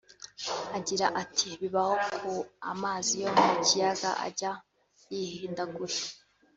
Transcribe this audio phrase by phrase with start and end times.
[0.77, 2.31] Agira ati «Bibaho ko
[2.71, 4.51] amazi yo mu kiyaga ajya
[5.13, 5.95] yihindagura